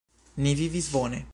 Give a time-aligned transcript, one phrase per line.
[0.45, 1.25] Ni vivis bone.